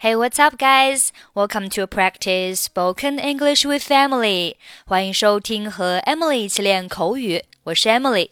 [0.00, 1.10] Hey, what's up, guys?
[1.34, 4.56] Welcome to practice spoken English with Emily.
[4.86, 7.44] 欢迎收听和 Emily 一起练口语。
[7.64, 8.30] 我是 Emily。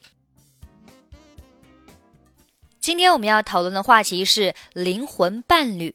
[2.81, 5.95] 今天我们要讨论的话题是灵魂伴侣。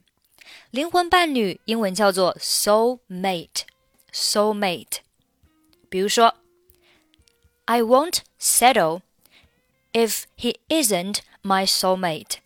[0.72, 4.98] 灵魂伴侣英文叫做 soul mate。soul mate。
[5.88, 6.36] 比如说，
[7.66, 9.02] I won't settle
[9.94, 12.38] if he isn't my soulmate。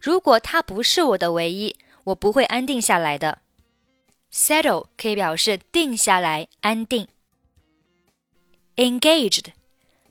[0.00, 3.42] 如果他不是我的唯一，我不会安定下来的。
[4.32, 7.08] Settle 可以表示定下来、安定。
[8.76, 9.46] Engaged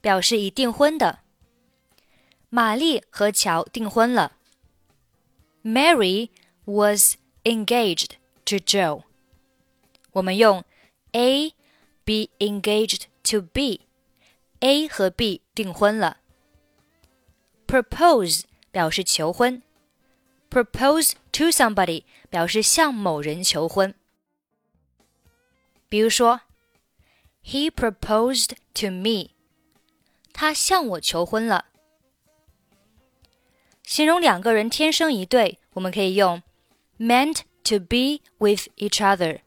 [0.02, 1.20] 表示已订婚的。
[2.50, 4.34] 玛丽和乔订婚了。
[5.64, 6.30] Mary
[6.66, 8.12] was engaged
[8.46, 9.04] to Joe。
[10.14, 10.64] 我们用
[11.12, 11.52] A
[12.04, 16.18] be engaged to B，A 和 B 订婚了。
[17.68, 19.62] Propose 表示求婚。
[20.50, 23.94] propose to somebody 表示向某人求婚。
[25.90, 26.42] 比如说，
[27.44, 29.32] He proposed to me，
[30.34, 31.66] 他向我求婚了。
[33.84, 36.42] 形容两个人天生一对，我们可以用
[36.98, 39.42] meant to be with each other，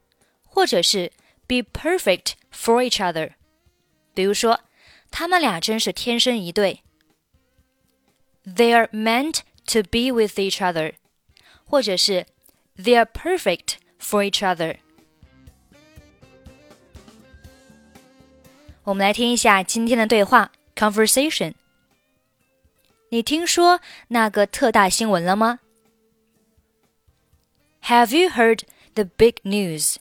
[0.45, 1.11] 或者是
[1.45, 3.33] be perfect for each other。
[4.13, 4.61] 比如说，
[5.11, 6.83] 他们俩真是天生一对。
[8.45, 10.93] They are meant to be with each other，
[11.65, 12.25] 或者是
[12.77, 14.77] they are perfect for each other。
[18.83, 21.53] 我们来听一下今天的对话 conversation。
[23.09, 25.59] 你听说那个特大新闻了吗？
[27.83, 28.61] Have you heard
[28.93, 29.97] the big news？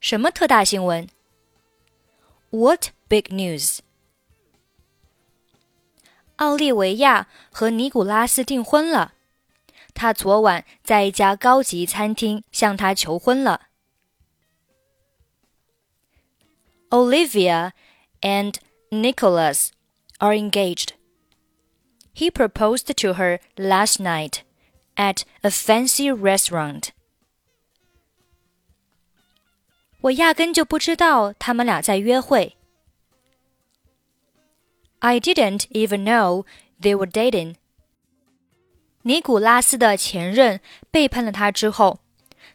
[0.00, 1.08] 什么特大新闻？
[2.50, 3.78] What big news？
[6.40, 9.14] 奥利维亚和尼古拉斯订婚了。
[9.94, 13.68] 他昨晚在一家高级餐厅向她求婚了。
[16.90, 17.72] Olivia
[18.20, 18.54] and
[18.90, 19.70] Nicholas
[20.18, 20.90] are engaged.
[22.14, 24.40] He proposed to her last night
[24.96, 26.90] at a fancy restaurant.
[30.02, 32.56] 我压根就不知道他们俩在约会。
[35.00, 36.44] I didn't even know
[36.80, 37.56] they were dating.
[39.02, 40.60] 尼古拉斯的前任
[40.90, 42.00] 背叛了他之后，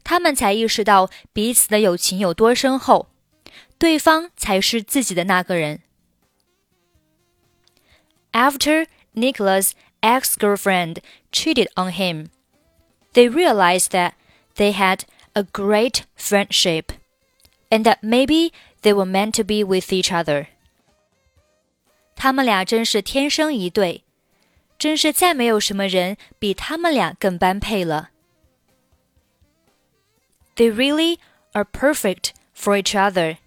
[0.04, 3.08] 他们才意识到彼此的友情有多深厚，
[3.78, 5.82] 对方才是自己的那个人。
[8.34, 9.72] After Nicholas'
[10.02, 10.98] ex-girlfriend
[11.32, 12.28] cheated on him,
[13.14, 14.14] they realized that
[14.56, 15.02] they had
[15.34, 16.94] a great friendship,
[17.70, 20.48] and that maybe they were meant to be with each other.
[22.16, 24.04] 他们俩真是天生一对，
[24.78, 28.10] 真是再没有什么人比他们俩更般配了。
[30.56, 31.18] They really
[31.54, 33.38] are perfect for each other.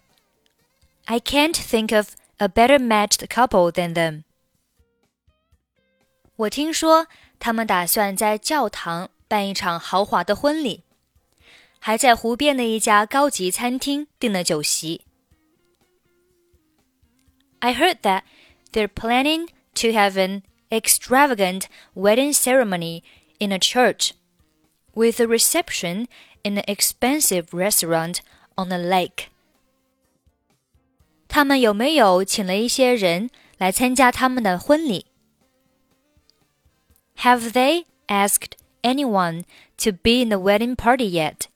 [1.05, 4.25] I can't think of a better matched couple than them.
[6.37, 7.07] 我听说
[7.39, 10.83] 他们打算在教堂办一场豪华的婚礼，
[11.79, 15.03] 还在湖边的一家高级餐厅订了酒席。
[17.61, 18.23] I heard that
[18.73, 23.03] they're planning to have an extravagant wedding ceremony
[23.39, 24.13] in a church,
[24.95, 26.07] with a reception
[26.43, 28.21] in an expensive restaurant
[28.57, 29.29] on a lake.
[31.29, 35.07] 他们有没有请了一些人来参加他们的婚礼？
[37.19, 38.53] Have they asked
[38.83, 39.45] anyone
[39.79, 41.47] to be in the wedding party yet?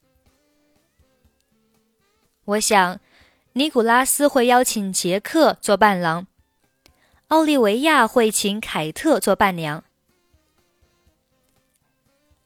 [2.44, 2.98] 我想，
[3.52, 6.26] 尼古拉斯会邀请杰克做伴郎。
[7.32, 9.84] 奥利维亚会请凯特做伴娘。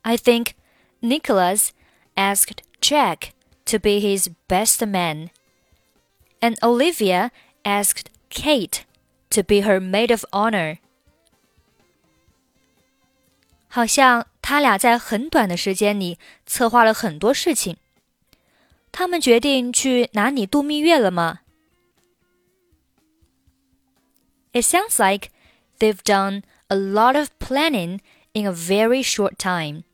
[0.03, 0.53] I think
[1.01, 1.69] Nicholas
[2.17, 3.31] asked Jack
[3.67, 5.29] to be his best man,
[6.41, 7.31] and Olivia
[7.63, 8.85] asked Kate
[9.31, 10.79] to be her maid of honor.
[13.69, 17.77] 好像他俩在很短的时间里策划了很多事情。
[18.91, 21.41] 他们决定去哪里度蜜月了吗
[24.57, 25.31] ？It sounds like
[25.79, 28.01] they've done a lot of planning
[28.33, 29.85] in a very short time.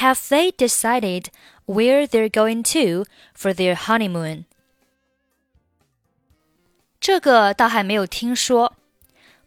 [0.00, 1.26] Have they decided
[1.66, 4.44] where they're going to for their honeymoon?
[7.00, 8.74] 这个倒还没有听说，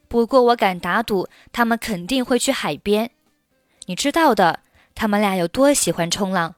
[0.08, 3.12] 不过我敢打赌他们肯定会去海边。
[3.86, 4.62] 你知道的，
[4.96, 6.56] 他们俩有多喜欢冲浪。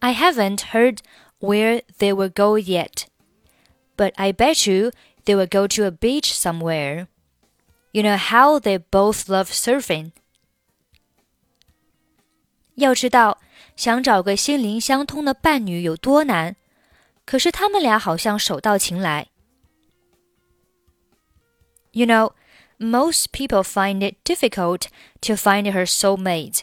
[0.00, 0.98] I haven't heard
[1.40, 3.01] where they will go yet
[3.96, 4.90] but I bet you
[5.24, 7.06] they will go to a beach somewhere.
[7.92, 10.12] You know how they both love surfing.
[12.74, 13.40] 要知道，
[13.76, 16.56] 想找个心灵相通的伴侣有多难，
[17.24, 19.28] 可是他们俩好像手到擒来。
[21.90, 22.34] You know,
[22.78, 24.86] most people find it difficult
[25.22, 26.60] to find her soulmate,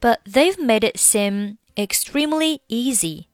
[0.00, 3.27] but they've made it seem extremely easy.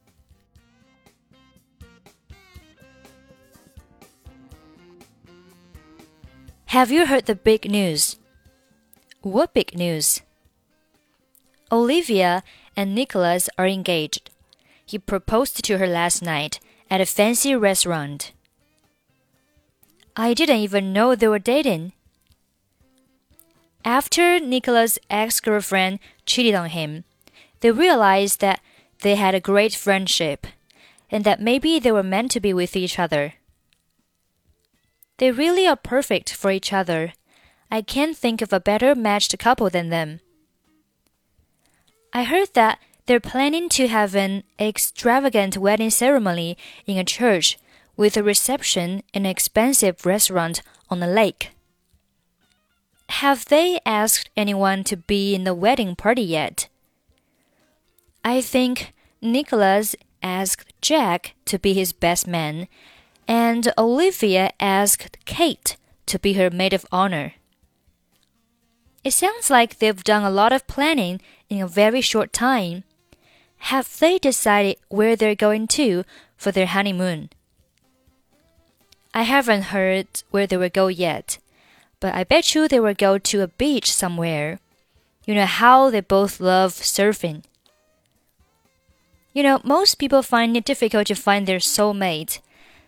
[6.76, 8.18] Have you heard the big news?
[9.22, 10.20] What big news?
[11.72, 12.44] Olivia
[12.76, 14.30] and Nicholas are engaged.
[14.86, 16.60] He proposed to her last night
[16.92, 18.34] at a fancy restaurant.
[20.18, 21.94] I didn't even know they were dating.
[23.86, 27.06] After Nicholas' ex girlfriend cheated on him,
[27.62, 28.60] they realized that
[29.00, 30.46] they had a great friendship
[31.10, 33.36] and that maybe they were meant to be with each other.
[35.18, 37.14] They really are perfect for each other.
[37.72, 40.20] I can't think of a better matched couple than them.
[42.14, 47.58] I heard that they're planning to have an extravagant wedding ceremony in a church
[47.98, 51.52] with a reception in an expensive restaurant on the lake.
[53.10, 56.68] Have they asked anyone to be in the wedding party yet?
[58.24, 62.68] I think Nicholas asked Jack to be his best man,
[63.28, 67.34] and Olivia asked Kate to be her maid of honor.
[69.04, 72.84] It sounds like they've done a lot of planning in a very short time.
[73.70, 76.04] Have they decided where they're going to
[76.38, 77.30] for their honeymoon?
[79.14, 81.38] I haven't heard where they will go yet,
[82.00, 84.60] but I bet you they will go to a beach somewhere.
[85.26, 87.44] You know how they both love surfing.
[89.34, 92.40] You know, most people find it difficult to find their soulmate,